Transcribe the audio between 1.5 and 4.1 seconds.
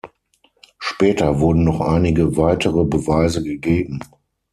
noch einige weitere Beweise gegeben.